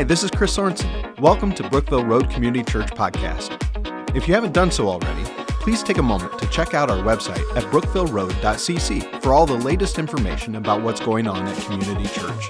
[0.00, 1.20] Hi, this is Chris Sorensen.
[1.20, 3.58] Welcome to Brookville Road Community Church Podcast.
[4.16, 5.24] If you haven't done so already,
[5.60, 9.98] please take a moment to check out our website at brookvilleroad.cc for all the latest
[9.98, 12.48] information about what's going on at Community Church.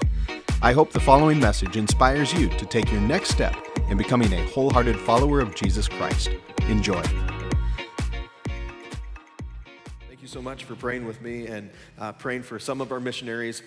[0.63, 3.57] I hope the following message inspires you to take your next step
[3.91, 6.31] in becoming a wholehearted follower of Jesus Christ.
[6.69, 7.03] Enjoy.
[10.07, 13.01] Thank you so much for praying with me and uh, praying for some of our
[13.01, 13.65] missionaries.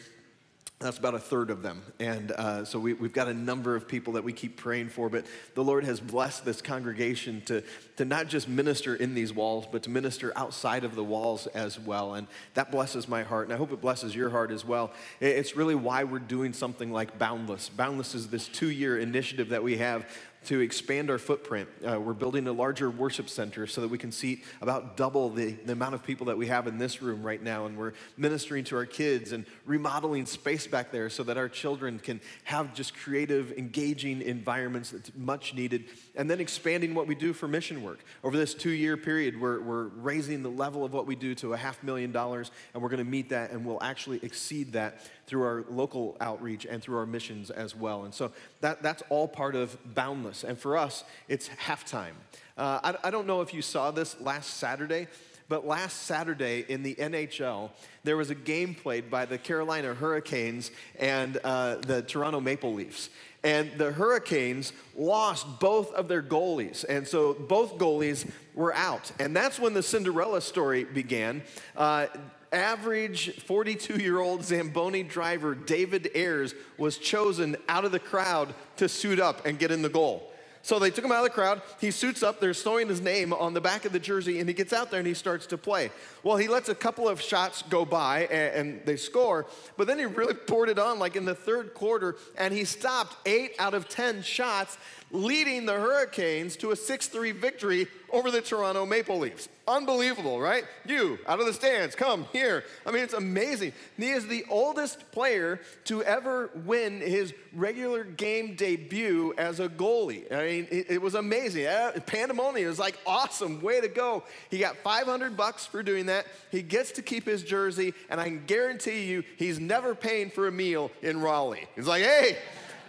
[0.84, 1.82] That's about a third of them.
[2.00, 5.08] And uh, so we, have got a number of people that we keep praying for,
[5.08, 5.26] but
[5.56, 7.64] the Lord has blessed this congregation to,
[7.96, 11.80] to not just minister in these walls, but to minister outside of the walls as
[11.80, 12.16] well.
[12.16, 14.92] And that blesses my heart, and I hope it blesses your heart as well.
[15.22, 17.70] It's really why we're doing something like Boundless.
[17.70, 20.06] Boundless is this two year initiative that we have
[20.46, 21.70] to expand our footprint.
[21.86, 25.52] Uh, we're building a larger worship center so that we can seat about double the,
[25.52, 27.66] the amount of people that we have in this room right now.
[27.66, 32.00] And we're ministering to our kids and remodeling space back there so that our children
[32.00, 35.86] can have just creative, engaging environments that's much needed.
[36.16, 38.04] And then expanding what we do for mission work.
[38.24, 41.54] Over this two year period, we're, we're raising the level of what we do to
[41.54, 45.00] a half million dollars, and we're going to meet that and we'll actually exceed that
[45.28, 48.04] through our local outreach and through our missions as well.
[48.04, 50.44] And so that, that's all part of Boundless.
[50.44, 52.14] And for us, it's halftime.
[52.58, 55.08] Uh, I, I don't know if you saw this last Saturday,
[55.50, 57.70] but last Saturday in the NHL,
[58.04, 63.10] there was a game played by the Carolina Hurricanes and uh, the Toronto Maple Leafs.
[63.44, 66.86] And the Hurricanes lost both of their goalies.
[66.88, 69.12] And so both goalies were out.
[69.20, 71.44] And that's when the Cinderella story began.
[71.76, 72.08] Uh,
[72.54, 78.88] average 42 year old Zamboni driver David Ayres was chosen out of the crowd to
[78.88, 80.30] suit up and get in the goal.
[80.66, 81.62] So they took him out of the crowd.
[81.82, 82.40] He suits up.
[82.40, 85.00] They're throwing his name on the back of the jersey, and he gets out there
[85.00, 85.92] and he starts to play.
[86.24, 89.46] Well, he lets a couple of shots go by, and, and they score.
[89.76, 93.28] But then he really poured it on, like in the third quarter, and he stopped
[93.28, 94.78] eight out of 10 shots
[95.14, 99.48] leading the Hurricanes to a 6 3 victory over the Toronto Maple Leafs.
[99.68, 100.66] Unbelievable, right?
[100.86, 102.64] You, out of the stands, come here.
[102.86, 103.74] I mean, it's amazing.
[103.96, 110.32] He is the oldest player to ever win his regular game debut as a goalie.
[110.32, 111.68] I mean, it, it was amazing.
[111.68, 112.66] Uh, pandemonium.
[112.66, 113.62] It was like awesome.
[113.62, 114.24] Way to go.
[114.50, 116.26] He got 500 bucks for doing that.
[116.52, 120.48] He gets to keep his jersey, and I can guarantee you he's never paying for
[120.48, 121.68] a meal in Raleigh.
[121.76, 122.38] He's like, hey,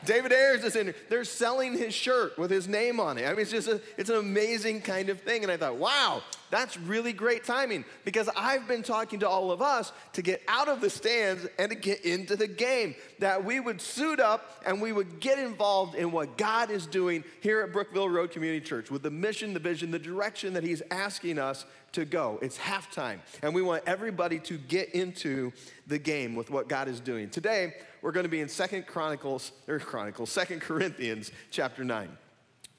[0.06, 0.94] David Ayres is in there.
[1.08, 3.26] They're selling his shirt with his name on it.
[3.26, 5.42] I mean, it's just a, it's an amazing kind of thing.
[5.42, 9.60] And I thought, wow, that's really great timing because I've been talking to all of
[9.60, 12.94] us to get out of the stands and to get into the game.
[13.18, 17.24] That we would suit up and we would get involved in what God is doing
[17.40, 20.82] here at Brookville Road Community Church with the mission, the vision, the direction that He's
[20.90, 22.38] asking us to go.
[22.42, 25.52] It's halftime, and we want everybody to get into
[25.86, 27.30] the game with what God is doing.
[27.30, 32.10] Today, we're going to be in Second Chronicles, or Chronicles, Second Corinthians chapter 9.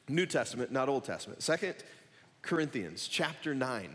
[0.08, 1.42] New Testament, not Old Testament.
[1.42, 1.74] Second
[2.44, 3.90] Corinthians chapter 9.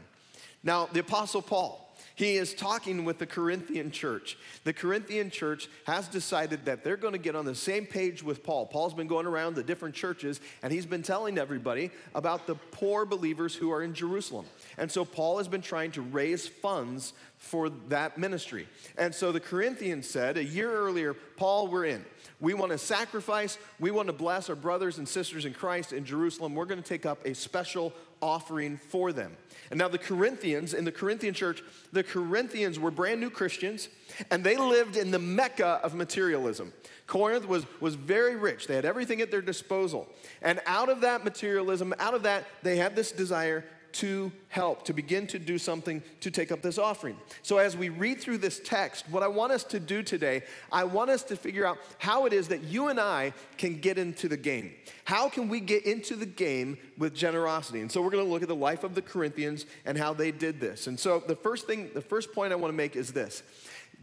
[0.64, 1.89] Now, the Apostle Paul,
[2.20, 4.36] he is talking with the Corinthian church.
[4.64, 8.44] The Corinthian church has decided that they're going to get on the same page with
[8.44, 8.66] Paul.
[8.66, 13.06] Paul's been going around the different churches and he's been telling everybody about the poor
[13.06, 14.44] believers who are in Jerusalem.
[14.76, 18.68] And so Paul has been trying to raise funds for that ministry.
[18.98, 22.04] And so the Corinthians said a year earlier, Paul, we're in.
[22.38, 23.56] We want to sacrifice.
[23.78, 26.54] We want to bless our brothers and sisters in Christ in Jerusalem.
[26.54, 29.36] We're going to take up a special offering for them.
[29.70, 33.88] And now, the Corinthians, in the Corinthian church, the Corinthians were brand new Christians
[34.30, 36.72] and they lived in the mecca of materialism.
[37.06, 40.08] Corinth was, was very rich, they had everything at their disposal.
[40.42, 44.92] And out of that materialism, out of that, they had this desire to help, to
[44.92, 47.16] begin to do something to take up this offering.
[47.42, 50.84] So, as we read through this text, what I want us to do today, I
[50.84, 54.28] want us to figure out how it is that you and I can get into
[54.28, 54.72] the game.
[55.04, 57.80] How can we get into the game with generosity?
[57.80, 60.30] And so, we're going to look at the life of the Corinthians and how they
[60.30, 60.86] did this.
[60.86, 63.42] And so, the first thing, the first point I want to make is this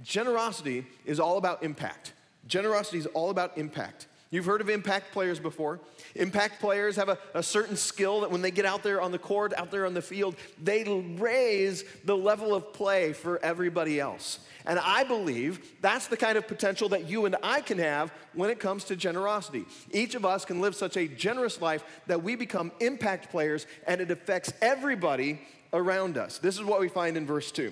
[0.04, 2.14] generosity is all about impact.
[2.48, 4.08] Generosity is all about impact.
[4.30, 5.80] You've heard of impact players before.
[6.16, 9.20] Impact players have a, a, certain skill that when they get out there on the
[9.20, 10.84] court, out there on the field, they
[11.18, 14.40] raise the level of play for everybody else.
[14.66, 18.50] And I believe that's the kind of potential that you and I can have when
[18.50, 19.64] it comes to generosity.
[19.92, 24.02] Each of us can live such a generous life that we become impact players and
[24.02, 25.40] it affects everybody
[25.72, 26.38] around us.
[26.38, 27.72] This is what we find in verse 2.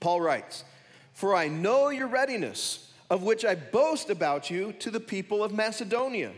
[0.00, 0.64] Paul writes,
[1.12, 5.52] For I know your readiness of which I boast about you to the people of
[5.52, 6.32] Macedonia,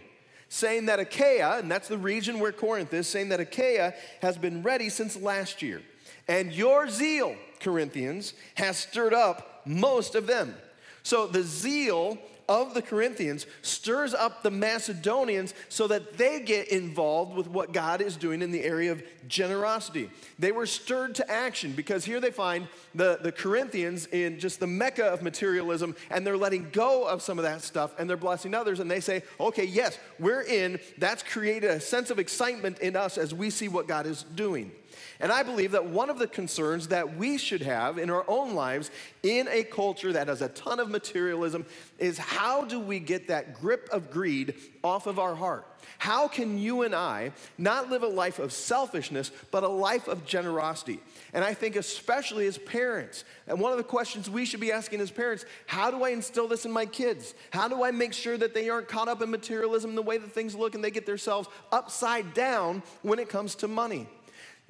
[0.49, 4.63] saying that Achaia, and that's the region where Corinth is, saying that Achaia has been
[4.63, 5.83] ready since last year.
[6.29, 10.55] And your zeal, Corinthians, has stirred up most of them.
[11.03, 12.19] So the zeal
[12.51, 18.03] of the Corinthians stirs up the Macedonians so that they get involved with what God
[18.03, 20.11] is doing in the area of generosity.
[20.37, 24.67] They were stirred to action because here they find the, the Corinthians in just the
[24.67, 28.53] mecca of materialism and they're letting go of some of that stuff and they're blessing
[28.53, 28.81] others.
[28.81, 30.81] And they say, okay, yes, we're in.
[30.99, 34.73] That's created a sense of excitement in us as we see what God is doing.
[35.21, 38.55] And I believe that one of the concerns that we should have in our own
[38.55, 38.91] lives
[39.23, 41.67] in a culture that has a ton of materialism
[41.99, 45.67] is how do we get that grip of greed off of our heart?
[45.99, 50.25] How can you and I not live a life of selfishness, but a life of
[50.25, 51.01] generosity?
[51.35, 55.01] And I think, especially as parents, and one of the questions we should be asking
[55.01, 57.35] as parents how do I instill this in my kids?
[57.51, 60.33] How do I make sure that they aren't caught up in materialism, the way that
[60.33, 64.07] things look, and they get themselves upside down when it comes to money?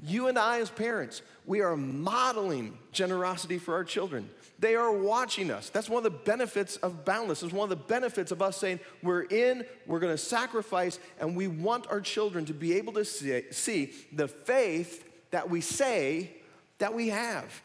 [0.03, 4.31] You and I, as parents, we are modeling generosity for our children.
[4.59, 5.71] They are watching us.
[5.71, 7.43] That's one of the benefits of Boundless.
[7.43, 11.35] It's one of the benefits of us saying, we're in, we're going to sacrifice, and
[11.35, 16.33] we want our children to be able to see, see the faith that we say
[16.79, 17.63] that we have.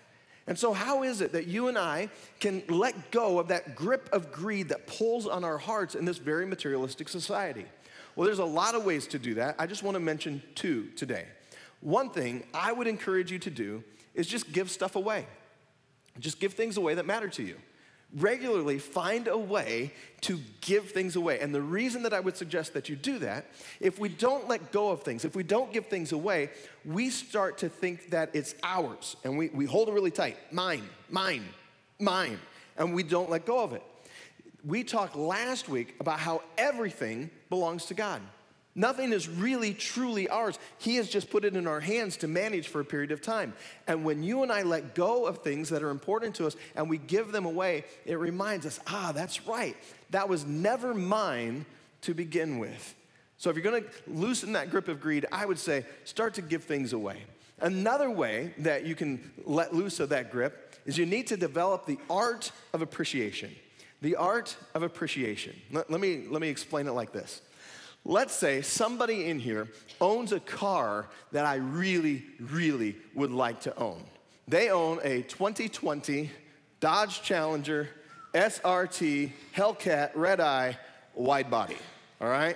[0.48, 2.10] And so, how is it that you and I
[2.40, 6.18] can let go of that grip of greed that pulls on our hearts in this
[6.18, 7.66] very materialistic society?
[8.16, 9.56] Well, there's a lot of ways to do that.
[9.58, 11.26] I just want to mention two today.
[11.86, 13.84] One thing I would encourage you to do
[14.16, 15.28] is just give stuff away.
[16.20, 17.58] Just give things away that matter to you.
[18.16, 21.42] Regularly find a way to give things away.
[21.42, 23.46] And the reason that I would suggest that you do that,
[23.80, 26.50] if we don't let go of things, if we don't give things away,
[26.86, 30.90] we start to think that it's ours and we, we hold it really tight mine,
[31.12, 31.46] mine,
[32.00, 32.40] mine,
[32.78, 33.84] and we don't let go of it.
[34.66, 38.24] We talked last week about how everything belongs to God.
[38.78, 40.60] Nothing is really truly ours.
[40.80, 43.54] He has just put it in our hands to manage for a period of time.
[43.88, 46.90] And when you and I let go of things that are important to us and
[46.90, 49.78] we give them away, it reminds us, ah, that's right.
[50.10, 51.66] That was never mine
[52.02, 52.96] to begin with.
[53.38, 56.42] So if you're going to loosen that grip of greed, I would say start to
[56.42, 57.24] give things away.
[57.62, 61.86] Another way that you can let loose of that grip is you need to develop
[61.86, 63.56] the art of appreciation.
[64.02, 65.56] The art of appreciation.
[65.72, 67.42] Let, let me, let me explain it like this.
[68.08, 69.68] Let's say somebody in here
[70.00, 74.04] owns a car that I really, really would like to own.
[74.48, 76.30] They own a 2020
[76.80, 77.90] Dodge Challenger
[78.36, 80.78] SRT Hellcat Red Eye
[81.16, 81.78] wide body,
[82.22, 82.56] all right?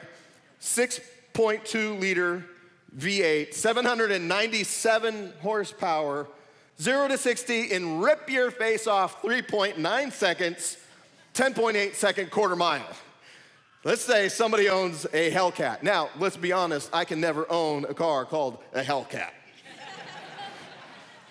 [0.61, 2.45] 6.2 liter
[2.95, 6.27] V8, 797 horsepower,
[6.79, 10.77] 0 to 60 in rip your face off 3.9 seconds,
[11.33, 12.85] 10.8 second quarter mile.
[13.85, 15.83] Let's say somebody owns a Hellcat.
[15.83, 19.29] Now, let's be honest, I can never own a car called a Hellcat.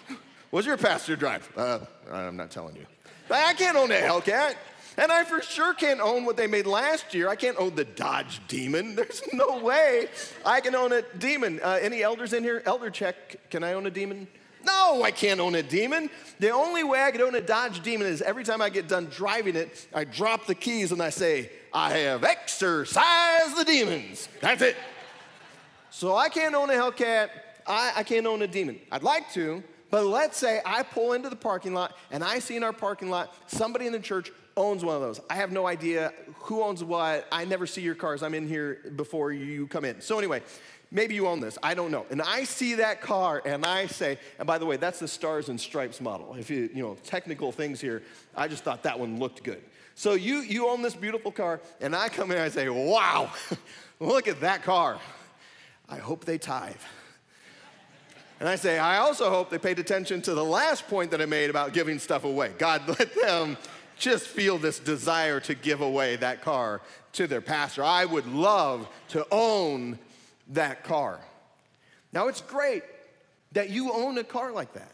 [0.50, 1.46] What's your pastor drive?
[1.54, 1.80] Uh,
[2.10, 2.86] I'm not telling you.
[3.30, 4.54] I can't own a Hellcat.
[4.96, 7.28] And I for sure can't own what they made last year.
[7.28, 8.94] I can't own the Dodge Demon.
[8.96, 10.08] There's no way
[10.46, 11.60] I can own a Demon.
[11.62, 12.62] Uh, any elders in here?
[12.64, 13.50] Elder check.
[13.50, 14.26] Can I own a Demon?
[14.64, 16.08] No, I can't own a Demon.
[16.40, 19.04] The only way I can own a Dodge Demon is every time I get done
[19.06, 24.28] driving it, I drop the keys and I say, I have exorcised the demons.
[24.40, 24.76] That's it.
[25.90, 27.30] So I can't own a Hellcat.
[27.66, 28.78] I, I can't own a demon.
[28.90, 32.56] I'd like to, but let's say I pull into the parking lot and I see
[32.56, 35.20] in our parking lot somebody in the church owns one of those.
[35.30, 37.26] I have no idea who owns what.
[37.30, 38.22] I never see your cars.
[38.22, 40.00] I'm in here before you come in.
[40.00, 40.42] So, anyway,
[40.90, 41.58] maybe you own this.
[41.62, 42.06] I don't know.
[42.10, 45.48] And I see that car and I say, and by the way, that's the Stars
[45.48, 46.34] and Stripes model.
[46.34, 48.02] If you, you know, technical things here,
[48.36, 49.62] I just thought that one looked good.
[49.94, 53.32] So you, you own this beautiful car, and I come in and I say, wow,
[54.00, 54.98] look at that car.
[55.88, 56.76] I hope they tithe.
[58.40, 61.26] And I say, I also hope they paid attention to the last point that I
[61.26, 62.52] made about giving stuff away.
[62.58, 63.56] God, let them
[63.98, 66.80] just feel this desire to give away that car
[67.14, 67.82] to their pastor.
[67.82, 69.98] I would love to own
[70.48, 71.20] that car.
[72.12, 72.82] Now, it's great
[73.52, 74.92] that you own a car like that.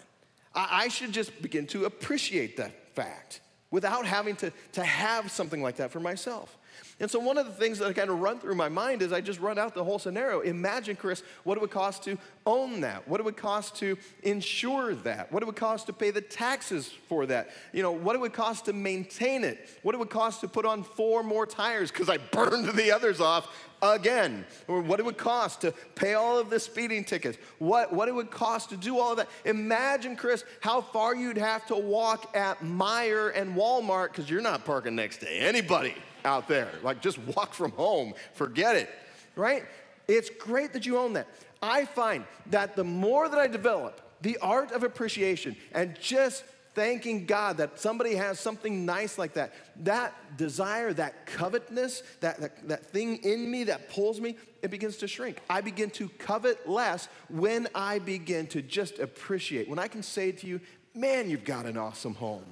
[0.55, 5.63] I, I should just begin to appreciate that fact without having to, to have something
[5.63, 6.57] like that for myself.
[7.01, 9.21] And so, one of the things that kind of run through my mind is I
[9.21, 10.41] just run out the whole scenario.
[10.41, 14.95] Imagine, Chris, what it would cost to own that, what it would cost to insure
[14.95, 18.21] that, what it would cost to pay the taxes for that, you know, what it
[18.21, 21.91] would cost to maintain it, what it would cost to put on four more tires
[21.91, 23.49] because I burned the others off
[23.83, 28.09] again, or what it would cost to pay all of the speeding tickets, what, what
[28.09, 29.29] it would cost to do all of that.
[29.45, 34.65] Imagine, Chris, how far you'd have to walk at Meijer and Walmart because you're not
[34.65, 36.71] parking next to anybody out there.
[36.85, 38.91] Like, just walk from home, forget it,
[39.37, 39.65] right?
[40.07, 41.27] It's great that you own that.
[41.63, 47.25] I find that the more that I develop the art of appreciation and just thanking
[47.25, 49.55] God that somebody has something nice like that.
[49.85, 54.97] That desire, that covetousness, that, that, that thing in me that pulls me, it begins
[54.99, 55.39] to shrink.
[55.49, 59.69] I begin to covet less when I begin to just appreciate.
[59.69, 60.61] When I can say to you,
[60.95, 62.45] man, you've got an awesome home.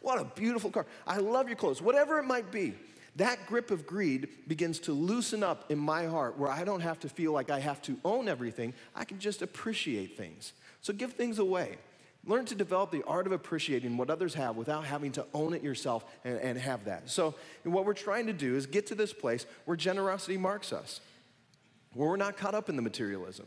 [0.00, 0.86] What a beautiful car.
[1.06, 2.74] I love your clothes, whatever it might be.
[3.16, 7.00] That grip of greed begins to loosen up in my heart where I don't have
[7.00, 8.74] to feel like I have to own everything.
[8.94, 10.52] I can just appreciate things.
[10.82, 11.78] So give things away.
[12.26, 15.62] Learn to develop the art of appreciating what others have without having to own it
[15.62, 17.08] yourself and, and have that.
[17.08, 21.00] So, what we're trying to do is get to this place where generosity marks us,
[21.94, 23.46] where we're not caught up in the materialism,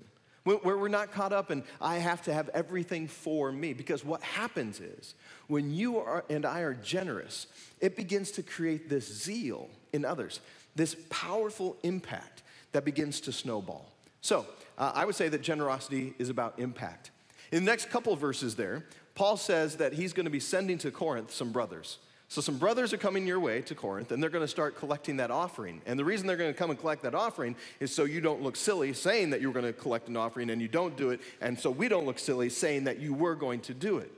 [0.57, 3.73] where we're not caught up in, I have to have everything for me.
[3.73, 5.15] Because what happens is,
[5.47, 7.47] when you are, and I are generous,
[7.79, 10.39] it begins to create this zeal in others,
[10.75, 13.85] this powerful impact that begins to snowball.
[14.21, 14.45] So,
[14.77, 17.11] uh, I would say that generosity is about impact.
[17.51, 20.91] In the next couple verses there, Paul says that he's going to be sending to
[20.91, 21.97] Corinth some brothers.
[22.31, 25.17] So, some brothers are coming your way to Corinth, and they're going to start collecting
[25.17, 25.81] that offering.
[25.87, 28.43] And the reason they're going to come and collect that offering is so you don't
[28.43, 31.09] look silly saying that you were going to collect an offering and you don't do
[31.09, 34.11] it, and so we don't look silly saying that you were going to do it.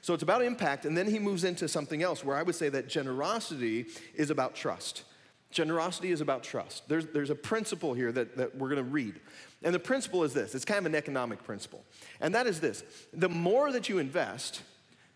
[0.00, 2.68] So, it's about impact, and then he moves into something else where I would say
[2.68, 5.04] that generosity is about trust.
[5.52, 6.88] Generosity is about trust.
[6.88, 9.20] There's, there's a principle here that, that we're going to read.
[9.62, 11.84] And the principle is this it's kind of an economic principle.
[12.20, 14.62] And that is this the more that you invest,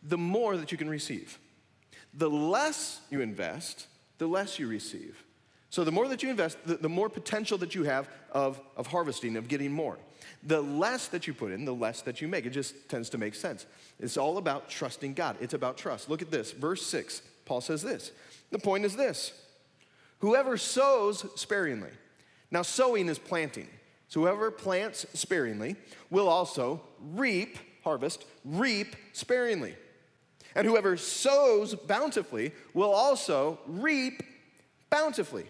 [0.05, 1.41] the more that you can receive.
[2.17, 3.87] The less you invest,
[4.19, 5.23] the less you receive.
[5.71, 8.87] So the more that you invest, the, the more potential that you have of, of
[8.87, 9.99] harvesting, of getting more.
[10.43, 12.47] The less that you put in, the less that you make.
[12.47, 13.67] It just tends to make sense.
[14.01, 15.37] It's all about trusting God.
[15.41, 16.09] It's about trust.
[16.09, 17.23] Look at this, verse 6.
[17.45, 18.13] Paul says this.
[18.51, 19.33] The point is this
[20.21, 21.91] Whoever sows sparingly.
[22.51, 23.69] Now, sowing is planting.
[24.09, 25.77] So, whoever plants sparingly
[26.11, 29.75] will also reap, harvest, reap sparingly.
[30.57, 34.23] And whoever sows bountifully will also reap
[34.89, 35.45] bountifully.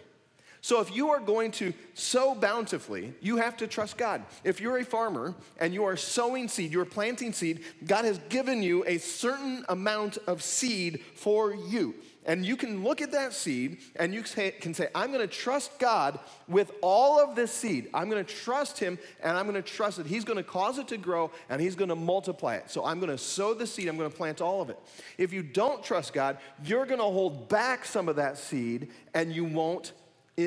[0.59, 4.23] So, if you are going to sow bountifully, you have to trust God.
[4.43, 8.61] If you're a farmer and you are sowing seed, you're planting seed, God has given
[8.61, 11.95] you a certain amount of seed for you.
[12.27, 15.79] And you can look at that seed and you can say, I'm going to trust
[15.79, 16.19] God
[16.49, 17.89] with all of this seed.
[17.93, 20.77] I'm going to trust Him and I'm going to trust that He's going to cause
[20.77, 22.69] it to grow and He's going to multiply it.
[22.69, 24.77] So I'm going to sow the seed, I'm going to plant all of it.
[25.17, 29.31] If you don't trust God, you're going to hold back some of that seed and
[29.31, 29.93] you won't.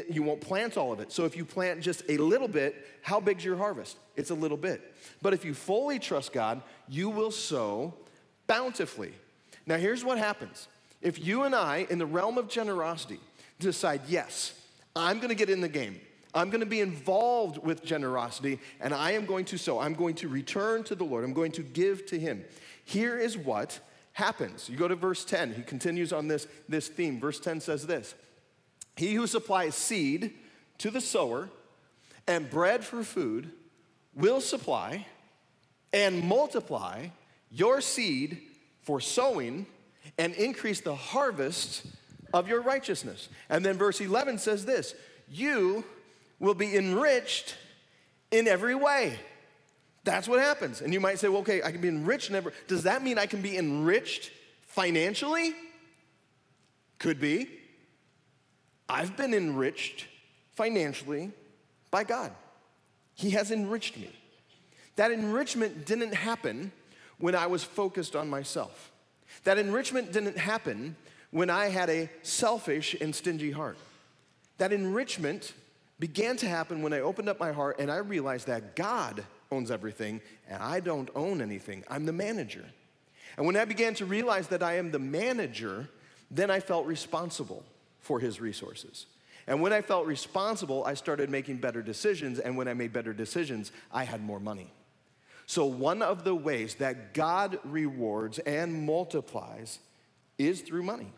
[0.08, 1.10] You won't plant all of it.
[1.10, 3.96] So if you plant just a little bit, how big's your harvest?
[4.14, 4.94] It's a little bit.
[5.20, 7.92] But if you fully trust God, you will sow
[8.46, 9.12] bountifully.
[9.66, 10.68] Now here's what happens
[11.02, 13.20] if you and I, in the realm of generosity,
[13.58, 14.54] decide, yes,
[14.94, 16.00] I'm gonna get in the game,
[16.34, 20.28] I'm gonna be involved with generosity, and I am going to sow, I'm going to
[20.28, 22.44] return to the Lord, I'm going to give to Him.
[22.84, 23.80] Here is what
[24.12, 24.68] happens.
[24.68, 27.20] You go to verse 10, he continues on this, this theme.
[27.20, 28.14] Verse 10 says this
[28.96, 30.34] He who supplies seed
[30.78, 31.48] to the sower
[32.26, 33.52] and bread for food
[34.14, 35.06] will supply
[35.92, 37.06] and multiply
[37.50, 38.42] your seed
[38.82, 39.66] for sowing
[40.18, 41.86] and increase the harvest
[42.32, 43.28] of your righteousness.
[43.48, 44.94] And then verse 11 says this
[45.28, 45.84] You
[46.38, 47.56] will be enriched
[48.30, 49.18] in every way.
[50.04, 50.80] That's what happens.
[50.80, 52.52] And you might say, well, okay, I can be enriched in every.
[52.68, 54.30] Does that mean I can be enriched
[54.66, 55.52] financially?
[56.98, 57.48] Could be.
[58.88, 60.06] I've been enriched
[60.52, 61.30] financially
[61.90, 62.32] by God.
[63.14, 64.10] He has enriched me.
[64.96, 66.72] That enrichment didn't happen
[67.18, 68.89] when I was focused on myself.
[69.44, 70.96] That enrichment didn't happen
[71.30, 73.78] when I had a selfish and stingy heart.
[74.58, 75.54] That enrichment
[75.98, 79.70] began to happen when I opened up my heart and I realized that God owns
[79.70, 81.84] everything and I don't own anything.
[81.88, 82.64] I'm the manager.
[83.36, 85.88] And when I began to realize that I am the manager,
[86.30, 87.64] then I felt responsible
[88.00, 89.06] for his resources.
[89.46, 92.38] And when I felt responsible, I started making better decisions.
[92.38, 94.72] And when I made better decisions, I had more money.
[95.50, 99.80] So, one of the ways that God rewards and multiplies
[100.38, 101.12] is through money.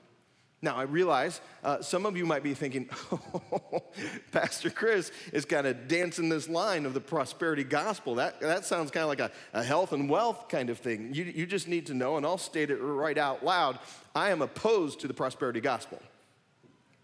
[0.62, 3.82] Now, I realize uh, some of you might be thinking, oh,
[4.32, 8.14] Pastor Chris is kind of dancing this line of the prosperity gospel.
[8.14, 11.12] That, that sounds kind of like a, a health and wealth kind of thing.
[11.12, 13.80] You, you just need to know, and I'll state it right out loud
[14.14, 16.00] I am opposed to the prosperity gospel.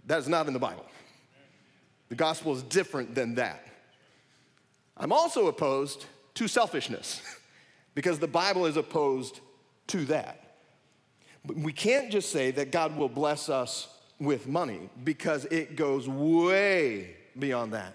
[0.07, 0.87] That is not in the Bible.
[2.09, 3.67] The gospel is different than that.
[4.97, 6.07] I'm also opposed
[6.38, 7.21] to selfishness
[7.95, 9.40] because the Bible is opposed
[9.88, 10.54] to that.
[11.45, 13.88] But we can't just say that God will bless us
[14.21, 17.95] with money because it goes way beyond that.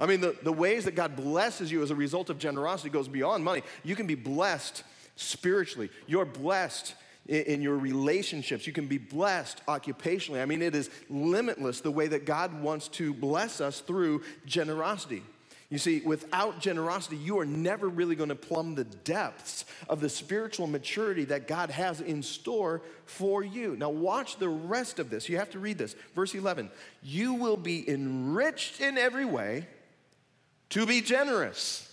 [0.00, 3.06] I mean, the, the ways that God blesses you as a result of generosity goes
[3.06, 3.62] beyond money.
[3.84, 4.82] You can be blessed
[5.14, 5.88] spiritually.
[6.08, 6.96] You're blessed
[7.28, 8.66] in your relationships.
[8.66, 10.42] You can be blessed occupationally.
[10.42, 15.22] I mean, it is limitless the way that God wants to bless us through generosity.
[15.70, 20.08] You see, without generosity, you are never really going to plumb the depths of the
[20.08, 23.74] spiritual maturity that God has in store for you.
[23.76, 25.28] Now, watch the rest of this.
[25.28, 25.96] You have to read this.
[26.14, 26.70] Verse 11
[27.02, 29.66] You will be enriched in every way
[30.70, 31.90] to be generous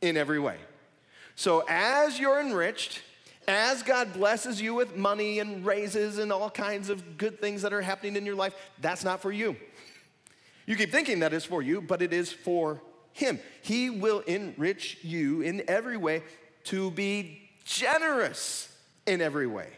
[0.00, 0.56] in every way.
[1.34, 3.02] So, as you're enriched,
[3.48, 7.72] as God blesses you with money and raises and all kinds of good things that
[7.72, 9.56] are happening in your life, that's not for you.
[10.66, 12.80] You keep thinking that is for you, but it is for
[13.12, 13.38] Him.
[13.62, 16.22] He will enrich you in every way
[16.64, 18.74] to be generous
[19.06, 19.68] in every way,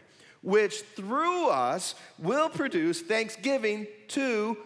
[0.41, 4.57] which through us will produce thanksgiving to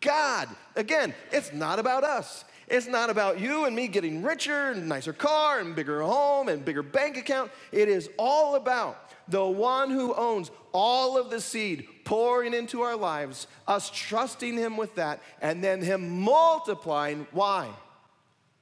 [0.00, 0.48] God.
[0.74, 2.44] Again, it's not about us.
[2.68, 6.64] It's not about you and me getting richer and nicer car and bigger home and
[6.64, 7.52] bigger bank account.
[7.70, 12.96] It is all about the one who owns all of the seed pouring into our
[12.96, 17.26] lives, us trusting him with that, and then him multiplying.
[17.30, 17.70] Why?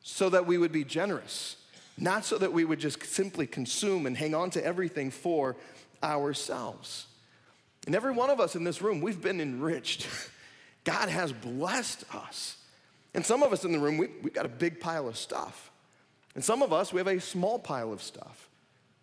[0.07, 1.57] So that we would be generous,
[1.97, 5.57] not so that we would just simply consume and hang on to everything for
[6.03, 7.07] ourselves.
[7.87, 10.07] And every one of us in this room, we've been enriched.
[10.85, 12.59] God has blessed us.
[13.15, 15.71] And some of us in the room, we, we've got a big pile of stuff.
[16.35, 18.51] And some of us, we have a small pile of stuff.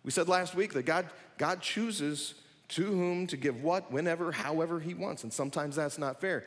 [0.04, 2.34] We said last week that God, God chooses
[2.68, 5.24] to whom to give what, whenever, however He wants.
[5.24, 6.44] And sometimes that's not fair.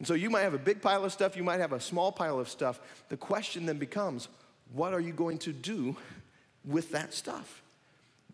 [0.00, 2.10] And so you might have a big pile of stuff, you might have a small
[2.10, 2.80] pile of stuff.
[3.10, 4.28] The question then becomes
[4.72, 5.94] what are you going to do
[6.64, 7.62] with that stuff?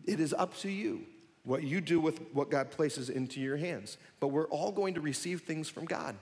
[0.05, 1.01] It is up to you
[1.43, 3.97] what you do with what God places into your hands.
[4.19, 6.15] But we're all going to receive things from God.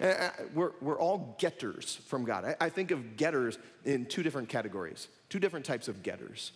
[0.00, 2.44] Uh, uh, we're, we're all getters from God.
[2.44, 6.52] I, I think of getters in two different categories, two different types of getters.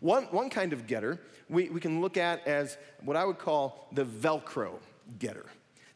[0.00, 3.88] One, one kind of getter we, we can look at as what I would call
[3.92, 4.74] the Velcro
[5.18, 5.46] getter.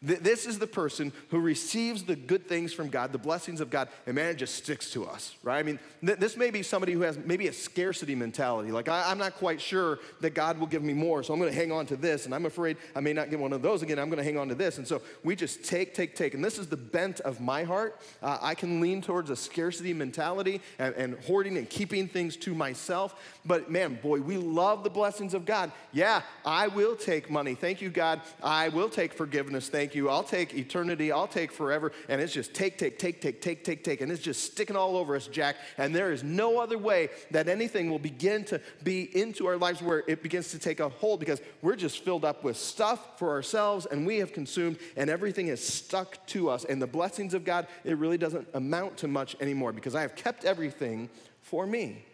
[0.00, 3.88] This is the person who receives the good things from God, the blessings of God,
[4.07, 5.59] and man, it just sticks to us, right?
[5.59, 8.71] I mean, th- this may be somebody who has maybe a scarcity mentality.
[8.71, 11.50] Like, I- am not quite sure that God will give me more, so I'm gonna
[11.50, 13.99] hang on to this, and I'm afraid I may not get one of those again.
[13.99, 14.78] I'm gonna hang on to this.
[14.78, 16.32] And so we just take, take, take.
[16.32, 18.00] And this is the bent of my heart.
[18.23, 22.54] Uh, I can lean towards a scarcity mentality and, and hoarding and keeping things to
[22.54, 23.17] myself.
[23.45, 25.73] But man, boy, we love the blessings of God.
[25.93, 27.56] Yeah, I will take money.
[27.56, 28.21] Thank you, God.
[28.45, 29.69] I will take forgiveness.
[29.69, 30.11] Thank thank you.
[30.11, 31.11] I'll take eternity.
[31.11, 31.93] I'll take forever.
[32.11, 34.03] And it's just take, take, take, take, take, take, take.
[34.03, 35.57] And it's just sticking all over us, Jack.
[35.79, 39.81] And there is no other way that anything will begin to be into our lives
[39.81, 43.31] where it begins to take a hold because we're just filled up with stuff for
[43.31, 46.67] ourselves and we have consumed and everything is stuck to us.
[46.67, 50.15] And the blessings of God, it really doesn't amount to much anymore because I have
[50.15, 51.09] kept everything
[51.41, 52.05] for me.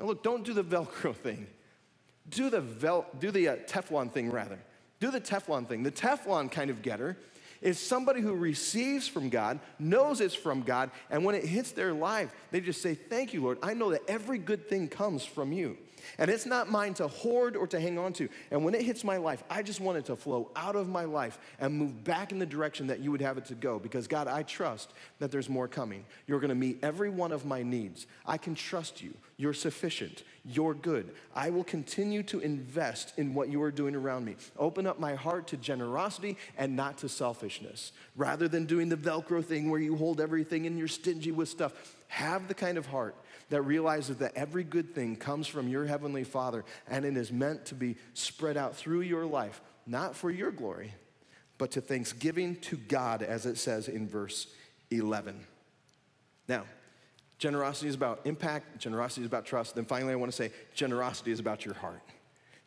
[0.00, 1.46] Now, look, don't do the Velcro thing.
[2.28, 4.58] Do the, vel- do the uh, Teflon thing rather.
[5.00, 5.82] Do the Teflon thing.
[5.82, 7.16] The Teflon kind of getter
[7.60, 11.92] is somebody who receives from God, knows it's from God, and when it hits their
[11.92, 13.58] life, they just say, Thank you, Lord.
[13.62, 15.76] I know that every good thing comes from you.
[16.18, 18.28] And it's not mine to hoard or to hang on to.
[18.50, 21.04] And when it hits my life, I just want it to flow out of my
[21.04, 23.78] life and move back in the direction that you would have it to go.
[23.78, 26.04] Because, God, I trust that there's more coming.
[26.26, 28.06] You're going to meet every one of my needs.
[28.26, 29.14] I can trust you.
[29.36, 30.22] You're sufficient.
[30.44, 31.14] You're good.
[31.34, 34.36] I will continue to invest in what you are doing around me.
[34.58, 37.92] Open up my heart to generosity and not to selfishness.
[38.16, 41.94] Rather than doing the Velcro thing where you hold everything and you're stingy with stuff,
[42.08, 43.14] have the kind of heart
[43.50, 47.66] that realizes that every good thing comes from your Heavenly Father and it is meant
[47.66, 50.94] to be spread out through your life, not for your glory,
[51.58, 54.46] but to thanksgiving to God, as it says in verse
[54.90, 55.38] 11.
[56.48, 56.64] Now,
[57.40, 59.74] generosity is about impact, generosity is about trust.
[59.74, 62.02] Then finally, I want to say generosity is about your heart.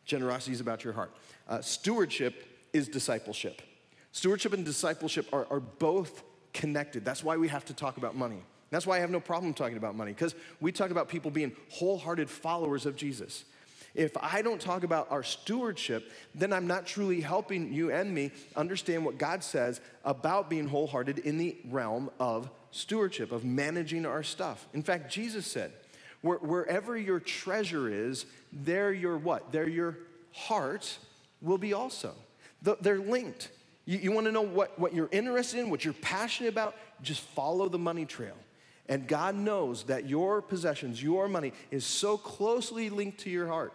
[0.04, 1.12] Generosity is about your heart.
[1.48, 3.62] Uh, stewardship is discipleship.
[4.10, 7.04] Stewardship and discipleship are, are both connected.
[7.04, 8.42] That's why we have to talk about money.
[8.70, 11.52] That's why I have no problem talking about money, because we talk about people being
[11.70, 13.44] wholehearted followers of Jesus.
[13.94, 18.32] If I don't talk about our stewardship, then I'm not truly helping you and me
[18.56, 24.22] understand what God says about being wholehearted in the realm of stewardship, of managing our
[24.22, 24.66] stuff.
[24.74, 25.72] In fact, Jesus said,
[26.22, 29.52] wherever your treasure is, there your what?
[29.52, 29.98] There your
[30.32, 30.98] heart
[31.40, 32.14] will be also.
[32.62, 33.50] They're linked.
[33.84, 36.74] You, you want to know what, what you're interested in, what you're passionate about?
[37.02, 38.36] Just follow the money trail.
[38.88, 43.72] And God knows that your possessions, your money, is so closely linked to your heart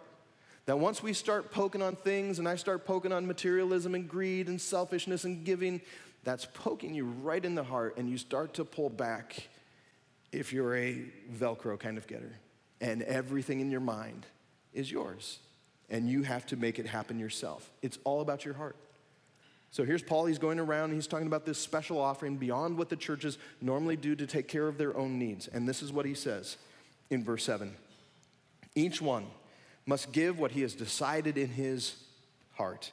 [0.66, 4.48] that once we start poking on things and I start poking on materialism and greed
[4.48, 5.80] and selfishness and giving,
[6.24, 9.48] that's poking you right in the heart and you start to pull back
[10.32, 11.02] if you're a
[11.34, 12.32] Velcro kind of getter.
[12.80, 14.26] And everything in your mind
[14.72, 15.38] is yours.
[15.90, 17.68] and you have to make it happen yourself.
[17.82, 18.76] It's all about your heart.
[19.72, 20.26] So here's Paul.
[20.26, 20.92] He's going around.
[20.92, 24.68] He's talking about this special offering beyond what the churches normally do to take care
[24.68, 25.48] of their own needs.
[25.48, 26.56] And this is what he says
[27.10, 27.74] in verse 7
[28.74, 29.26] Each one
[29.86, 31.96] must give what he has decided in his
[32.52, 32.92] heart,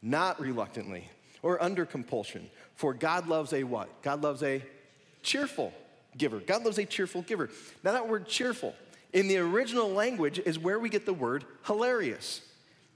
[0.00, 1.08] not reluctantly
[1.42, 2.48] or under compulsion.
[2.74, 4.02] For God loves a what?
[4.02, 4.62] God loves a
[5.22, 5.72] cheerful
[6.16, 6.40] giver.
[6.40, 7.50] God loves a cheerful giver.
[7.82, 8.74] Now, that word cheerful
[9.12, 12.40] in the original language is where we get the word hilarious.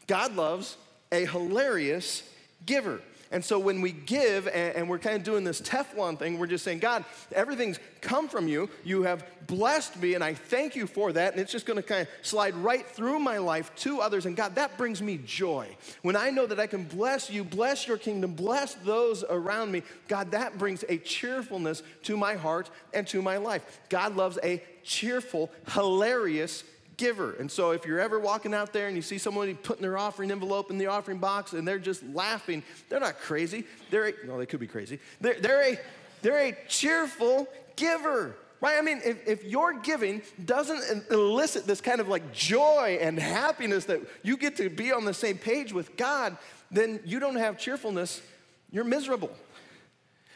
[0.06, 0.76] God loves
[1.12, 2.22] a hilarious
[2.64, 3.00] giver.
[3.30, 6.46] And so when we give and, and, we're kind of doing this Teflon thing, we're
[6.46, 8.70] just saying, God, everything's come from you.
[8.84, 11.32] You have blessed me, and I thank you for that.
[11.32, 14.26] And it's just going to kind of slide right through my life to others.
[14.26, 15.76] And God, that brings me joy.
[16.02, 19.82] When I know that I can bless you, bless your kingdom, bless those around me,
[20.08, 23.80] God, that brings a cheerfulness to my heart and to my life.
[23.88, 26.62] God loves a cheerful, hilarious
[26.96, 27.32] giver.
[27.32, 30.30] And so if you're ever walking out there and you see somebody putting their offering
[30.30, 33.64] envelope in the offering box and they're just laughing, they're not crazy.
[33.90, 34.98] They're a, no, they could be crazy.
[35.20, 35.78] They're, they're, a,
[36.22, 38.36] they're a cheerful giver.
[38.60, 38.78] Right?
[38.78, 43.84] I mean, if, if your giving doesn't elicit this kind of like joy and happiness
[43.86, 46.36] that you get to be on the same page with God,
[46.70, 48.22] then you don't have cheerfulness.
[48.70, 49.30] You're miserable.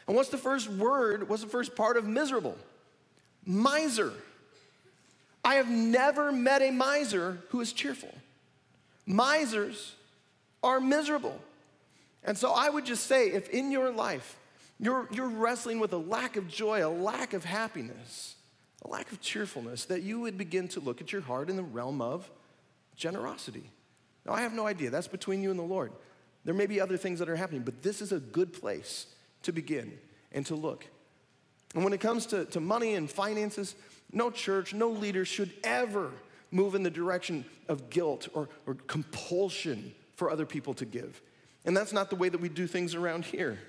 [0.07, 1.27] And what's the first word?
[1.29, 2.57] What's the first part of miserable?
[3.45, 4.13] Miser.
[5.43, 8.13] I have never met a miser who is cheerful.
[9.05, 9.95] Misers
[10.63, 11.39] are miserable.
[12.23, 14.37] And so I would just say if in your life
[14.79, 18.35] you're, you're wrestling with a lack of joy, a lack of happiness,
[18.83, 21.63] a lack of cheerfulness, that you would begin to look at your heart in the
[21.63, 22.29] realm of
[22.95, 23.69] generosity.
[24.25, 24.89] Now, I have no idea.
[24.89, 25.91] That's between you and the Lord.
[26.45, 29.07] There may be other things that are happening, but this is a good place
[29.43, 29.97] to begin
[30.31, 30.85] and to look.
[31.73, 33.75] And when it comes to, to money and finances,
[34.13, 36.11] no church, no leader should ever
[36.51, 41.21] move in the direction of guilt or, or compulsion for other people to give.
[41.65, 43.59] And that's not the way that we do things around here.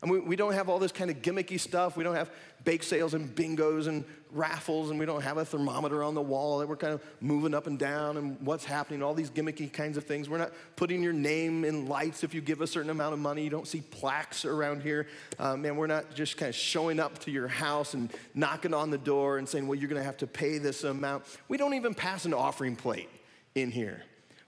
[0.00, 1.96] And we, we don't have all this kind of gimmicky stuff.
[1.96, 2.30] We don't have
[2.64, 6.58] bake sales and bingos and raffles, and we don't have a thermometer on the wall
[6.58, 9.96] that we're kind of moving up and down and what's happening, all these gimmicky kinds
[9.96, 10.28] of things.
[10.28, 13.42] We're not putting your name in lights if you give a certain amount of money.
[13.42, 15.08] You don't see plaques around here.
[15.40, 18.90] Um, and we're not just kind of showing up to your house and knocking on
[18.90, 21.24] the door and saying, well, you're going to have to pay this amount.
[21.48, 23.08] We don't even pass an offering plate
[23.56, 24.02] in here.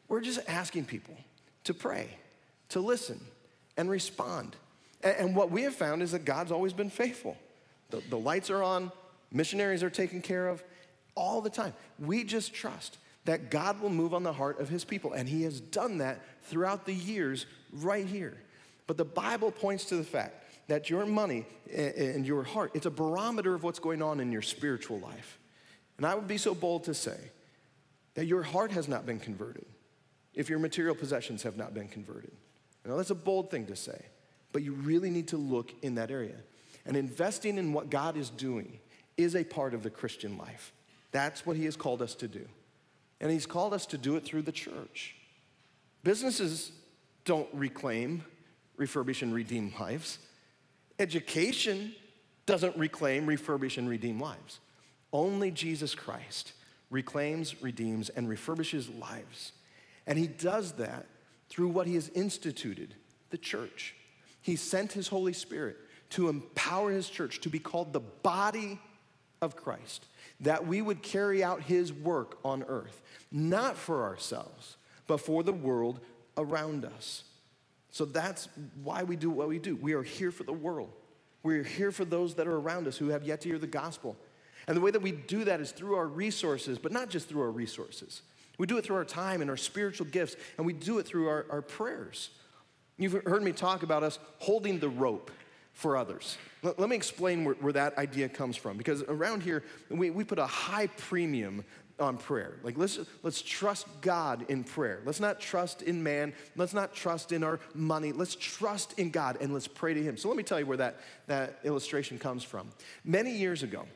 [0.06, 1.16] We're just asking people
[1.64, 2.08] to pray,
[2.68, 3.20] to listen,
[3.76, 4.54] and respond.
[5.02, 7.36] And what we have found is that God's always been faithful.
[7.90, 8.92] The, the lights are on,
[9.32, 10.62] missionaries are taken care of
[11.14, 11.74] all the time.
[11.98, 15.12] We just trust that God will move on the heart of his people.
[15.12, 18.36] And he has done that throughout the years right here.
[18.86, 20.34] But the Bible points to the fact
[20.68, 24.42] that your money and your heart, it's a barometer of what's going on in your
[24.42, 25.38] spiritual life.
[25.96, 27.18] And I would be so bold to say
[28.14, 29.66] that your heart has not been converted
[30.34, 32.32] if your material possessions have not been converted.
[32.86, 34.06] Know, that's a bold thing to say.
[34.52, 36.36] But you really need to look in that area.
[36.86, 38.78] And investing in what God is doing
[39.16, 40.72] is a part of the Christian life.
[41.12, 42.46] That's what He has called us to do.
[43.20, 45.14] And He's called us to do it through the church.
[46.02, 46.72] Businesses
[47.24, 48.24] don't reclaim,
[48.78, 50.18] refurbish, and redeem lives.
[50.98, 51.94] Education
[52.46, 54.60] doesn't reclaim, refurbish, and redeem lives.
[55.12, 56.52] Only Jesus Christ
[56.90, 59.52] reclaims, redeems, and refurbishes lives.
[60.06, 61.06] And He does that
[61.48, 62.94] through what He has instituted
[63.30, 63.94] the church.
[64.42, 65.76] He sent his Holy Spirit
[66.10, 68.80] to empower his church to be called the body
[69.40, 70.06] of Christ,
[70.40, 74.76] that we would carry out his work on earth, not for ourselves,
[75.06, 76.00] but for the world
[76.36, 77.24] around us.
[77.90, 78.48] So that's
[78.82, 79.76] why we do what we do.
[79.76, 80.92] We are here for the world.
[81.42, 83.66] We are here for those that are around us who have yet to hear the
[83.66, 84.16] gospel.
[84.66, 87.40] And the way that we do that is through our resources, but not just through
[87.40, 88.22] our resources.
[88.58, 91.28] We do it through our time and our spiritual gifts, and we do it through
[91.28, 92.30] our, our prayers.
[93.00, 95.30] You've heard me talk about us holding the rope
[95.72, 96.36] for others.
[96.62, 100.22] Let, let me explain where, where, that idea comes from because around here, we, we
[100.22, 101.64] put a high premium
[101.98, 102.56] on prayer.
[102.62, 105.00] Like, let's, let's trust God in prayer.
[105.06, 106.34] Let's not trust in man.
[106.56, 108.12] Let's not trust in our money.
[108.12, 110.18] Let's trust in God and let's pray to Him.
[110.18, 112.68] So, let me tell you where that, that illustration comes from.
[113.02, 113.86] Many years ago,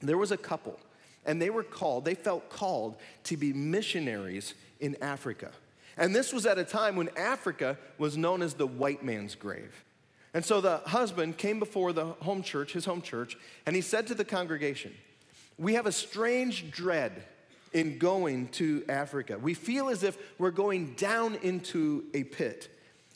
[0.00, 0.80] there was a couple,
[1.26, 5.50] and they were called, they felt called to be missionaries in Africa.
[5.96, 9.84] And this was at a time when Africa was known as the white man's grave.
[10.34, 14.06] And so the husband came before the home church, his home church, and he said
[14.06, 14.94] to the congregation,
[15.58, 17.22] We have a strange dread
[17.72, 19.38] in going to Africa.
[19.38, 22.68] We feel as if we're going down into a pit.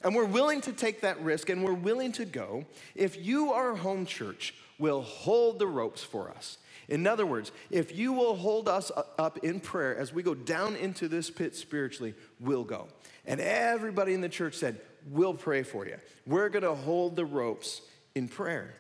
[0.03, 3.75] And we're willing to take that risk and we're willing to go if you, our
[3.75, 6.59] home church, will hold the ropes for us.
[6.89, 10.77] In other words, if you will hold us up in prayer as we go down
[10.77, 12.89] into this pit spiritually, we'll go.
[13.27, 15.97] And everybody in the church said, We'll pray for you.
[16.27, 17.81] We're going to hold the ropes
[18.17, 18.75] in prayer.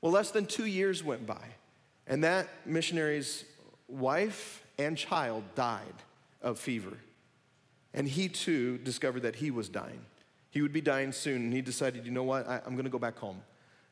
[0.00, 1.44] Well, less than two years went by,
[2.08, 3.44] and that missionary's
[3.86, 5.94] wife and child died
[6.42, 6.98] of fever.
[7.92, 10.04] And he too discovered that he was dying.
[10.50, 12.90] He would be dying soon, and he decided, you know what, I, am going to
[12.90, 13.40] go back home.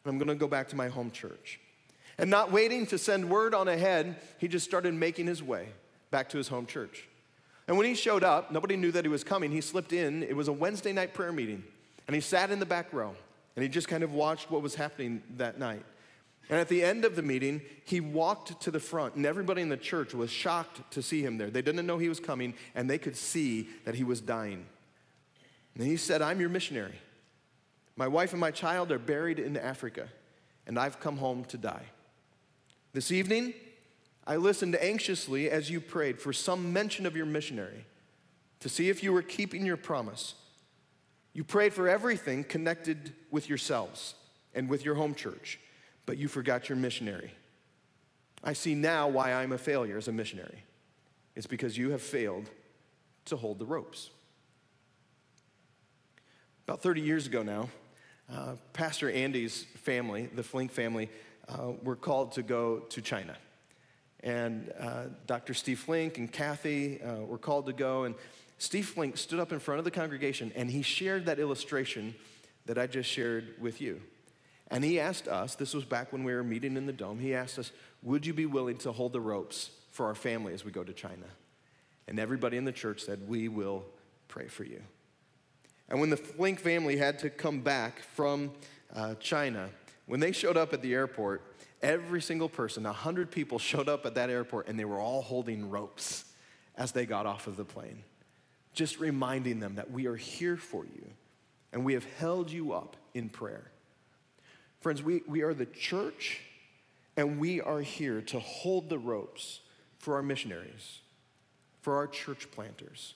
[0.04, 1.60] I'm going to go back to my home church.
[2.18, 5.68] And not waiting to send word on ahead, he just started making his way
[6.10, 7.08] back to his home church.
[7.68, 9.50] And when he showed up, nobody knew that he was coming.
[9.50, 10.22] He slipped in.
[10.22, 11.64] It was a Wednesday night prayer meeting.
[12.06, 13.14] And he sat in the back row
[13.54, 15.84] and he just kind of watched what was happening that night.
[16.50, 19.68] And at the end of the meeting, he walked to the front, and everybody in
[19.68, 21.50] the church was shocked to see him there.
[21.50, 24.66] They didn't know he was coming, and they could see that he was dying.
[25.74, 26.98] And he said, I'm your missionary.
[27.96, 30.08] My wife and my child are buried in Africa,
[30.66, 31.86] and I've come home to die.
[32.92, 33.54] This evening,
[34.26, 37.84] I listened anxiously as you prayed for some mention of your missionary
[38.60, 40.34] to see if you were keeping your promise.
[41.32, 44.14] You prayed for everything connected with yourselves
[44.54, 45.58] and with your home church,
[46.06, 47.32] but you forgot your missionary.
[48.44, 50.64] I see now why I'm a failure as a missionary.
[51.34, 52.50] It's because you have failed
[53.26, 54.10] to hold the ropes.
[56.66, 57.68] About 30 years ago now,
[58.32, 61.10] uh, Pastor Andy's family, the Flink family,
[61.48, 63.36] uh, were called to go to China.
[64.20, 65.54] And uh, Dr.
[65.54, 68.04] Steve Flink and Kathy uh, were called to go.
[68.04, 68.14] And
[68.58, 72.14] Steve Flink stood up in front of the congregation and he shared that illustration
[72.66, 74.00] that I just shared with you.
[74.68, 77.34] And he asked us, this was back when we were meeting in the dome, he
[77.34, 80.70] asked us, Would you be willing to hold the ropes for our family as we
[80.70, 81.26] go to China?
[82.08, 83.84] And everybody in the church said, We will
[84.28, 84.80] pray for you.
[85.92, 88.50] And when the Flink family had to come back from
[88.94, 89.68] uh, China,
[90.06, 91.42] when they showed up at the airport,
[91.82, 95.68] every single person, 100 people showed up at that airport and they were all holding
[95.68, 96.24] ropes
[96.76, 98.04] as they got off of the plane,
[98.72, 101.04] just reminding them that we are here for you
[101.74, 103.70] and we have held you up in prayer.
[104.80, 106.40] Friends, we, we are the church
[107.18, 109.60] and we are here to hold the ropes
[109.98, 111.00] for our missionaries,
[111.82, 113.12] for our church planters,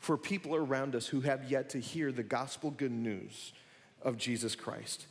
[0.00, 3.52] for people around us who have yet to hear the gospel good news
[4.02, 5.06] of Jesus Christ.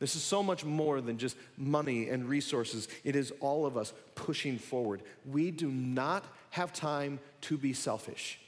[0.00, 2.88] This is so much more than just money and resources.
[3.04, 5.02] It is all of us pushing forward.
[5.24, 8.40] We do not have time to be selfish.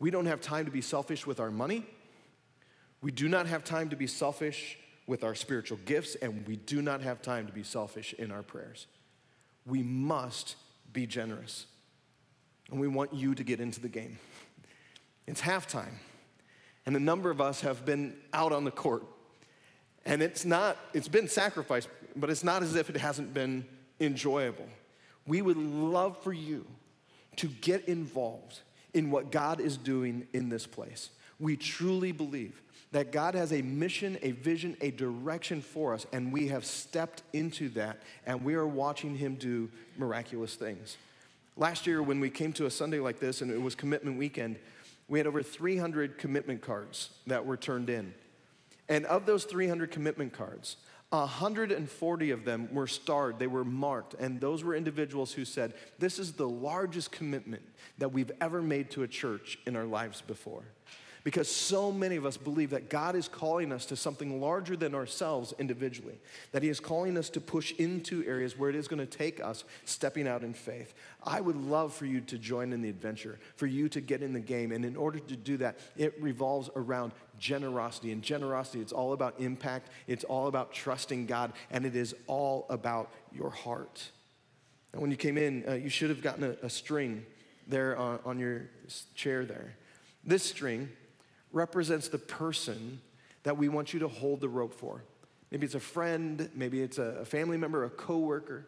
[0.00, 1.86] We don't have time to be selfish with our money.
[3.02, 6.80] We do not have time to be selfish with our spiritual gifts, and we do
[6.80, 8.86] not have time to be selfish in our prayers.
[9.66, 10.56] We must
[10.92, 11.66] be generous.
[12.70, 14.18] And we want you to get into the game.
[15.26, 15.94] It's halftime.
[16.86, 19.04] And a number of us have been out on the court.
[20.04, 23.66] And it's not, it's been sacrificed, but it's not as if it hasn't been
[24.00, 24.66] enjoyable.
[25.26, 26.66] We would love for you
[27.36, 28.60] to get involved
[28.94, 31.10] in what God is doing in this place.
[31.38, 32.60] We truly believe
[32.92, 37.22] that God has a mission, a vision, a direction for us, and we have stepped
[37.32, 40.96] into that, and we are watching Him do miraculous things.
[41.58, 44.60] Last year, when we came to a Sunday like this, and it was commitment weekend,
[45.08, 48.14] we had over 300 commitment cards that were turned in.
[48.88, 50.76] And of those 300 commitment cards,
[51.08, 56.20] 140 of them were starred, they were marked, and those were individuals who said, This
[56.20, 57.62] is the largest commitment
[57.98, 60.62] that we've ever made to a church in our lives before.
[61.28, 64.94] Because so many of us believe that God is calling us to something larger than
[64.94, 66.18] ourselves individually,
[66.52, 69.38] that He is calling us to push into areas where it is going to take
[69.38, 70.94] us stepping out in faith.
[71.22, 74.32] I would love for you to join in the adventure, for you to get in
[74.32, 74.72] the game.
[74.72, 78.10] And in order to do that, it revolves around generosity.
[78.10, 82.64] And generosity, it's all about impact, it's all about trusting God, and it is all
[82.70, 84.02] about your heart.
[84.94, 87.26] And when you came in, uh, you should have gotten a, a string
[87.66, 88.70] there on, on your
[89.14, 89.74] chair there.
[90.24, 90.88] This string
[91.52, 93.00] represents the person
[93.42, 95.02] that we want you to hold the rope for.
[95.50, 98.66] Maybe it's a friend, maybe it's a family member, a coworker,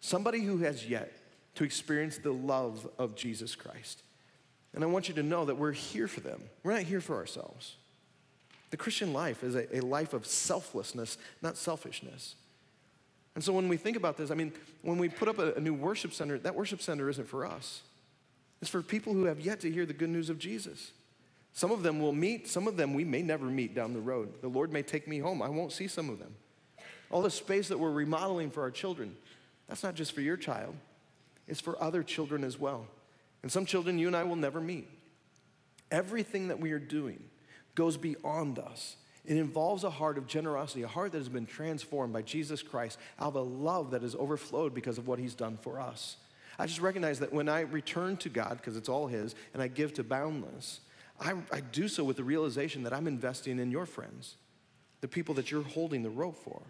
[0.00, 1.12] somebody who has yet
[1.56, 4.02] to experience the love of Jesus Christ.
[4.74, 6.40] And I want you to know that we're here for them.
[6.62, 7.76] We're not here for ourselves.
[8.70, 12.36] The Christian life is a, a life of selflessness, not selfishness.
[13.34, 15.60] And so when we think about this, I mean, when we put up a, a
[15.60, 17.82] new worship center, that worship center isn't for us.
[18.62, 20.92] It's for people who have yet to hear the good news of Jesus.
[21.52, 24.40] Some of them we'll meet, some of them we may never meet down the road.
[24.40, 25.42] The Lord may take me home.
[25.42, 26.34] I won't see some of them.
[27.10, 29.14] All the space that we're remodeling for our children,
[29.68, 30.74] that's not just for your child,
[31.46, 32.86] it's for other children as well.
[33.42, 34.88] And some children you and I will never meet.
[35.90, 37.22] Everything that we are doing
[37.74, 38.96] goes beyond us.
[39.24, 42.98] It involves a heart of generosity, a heart that has been transformed by Jesus Christ
[43.20, 46.16] out of a love that has overflowed because of what he's done for us.
[46.58, 49.68] I just recognize that when I return to God, because it's all his, and I
[49.68, 50.80] give to Boundless,
[51.20, 54.36] I, I do so with the realization that I'm investing in your friends,
[55.00, 56.62] the people that you're holding the rope for,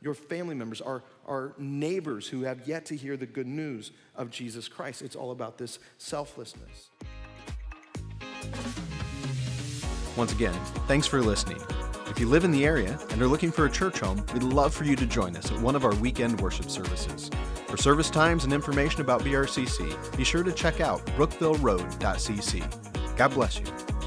[0.00, 4.30] your family members, our, our neighbors who have yet to hear the good news of
[4.30, 5.02] Jesus Christ.
[5.02, 6.90] It's all about this selflessness.
[10.16, 10.54] Once again,
[10.86, 11.60] thanks for listening.
[12.08, 14.74] If you live in the area and are looking for a church home, we'd love
[14.74, 17.30] for you to join us at one of our weekend worship services.
[17.66, 22.87] For service times and information about BRCC, be sure to check out brookvilleroad.cc.
[23.18, 23.97] God bless you.